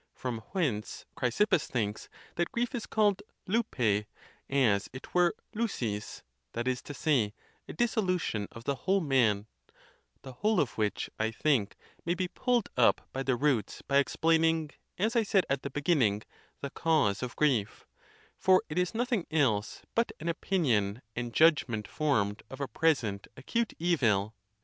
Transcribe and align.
From 0.15 0.39
whence 0.51 1.05
Chrysippus 1.13 1.67
thinks 1.67 2.09
that 2.35 2.51
grief 2.51 2.73
is 2.73 2.87
called 2.87 3.21
din, 3.45 4.05
as 4.49 4.89
it 4.93 5.13
were 5.13 5.35
Avo, 5.55 6.21
that 6.53 6.67
is 6.67 6.81
to 6.81 6.93
say, 6.95 7.35
a 7.67 7.73
dissolution 7.73 8.47
of 8.51 8.63
the 8.63 8.73
whole 8.73 8.99
man 9.01 9.45
—the 10.23 10.33
whole 10.33 10.59
of 10.59 10.75
which 10.75 11.07
1 11.17 11.33
think 11.33 11.75
may 12.03 12.15
be 12.15 12.27
pulled 12.27 12.69
up 12.75 13.07
by 13.13 13.21
the 13.21 13.35
roots 13.35 13.83
by 13.83 13.97
explaining, 13.99 14.71
as 14.97 15.15
I 15.15 15.21
said 15.21 15.45
at 15.51 15.61
the 15.61 15.69
beginning, 15.69 16.23
the 16.61 16.71
cause 16.71 17.21
of 17.21 17.35
grief; 17.35 17.85
for 18.39 18.63
it 18.69 18.79
is 18.79 18.95
nothing 18.95 19.27
else 19.29 19.83
but 19.93 20.11
an 20.19 20.27
opinion 20.29 21.03
and 21.15 21.31
judg 21.31 21.69
ment 21.69 21.87
formed 21.87 22.41
of 22.49 22.59
a 22.59 22.67
present 22.67 23.27
acute 23.37 23.73
evil. 23.77 24.33